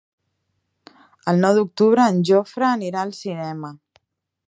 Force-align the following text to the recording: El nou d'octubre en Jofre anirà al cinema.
El 1.33 1.43
nou 1.45 1.53
d'octubre 1.59 2.07
en 2.15 2.19
Jofre 2.33 2.69
anirà 2.71 3.05
al 3.07 3.17
cinema. 3.23 3.75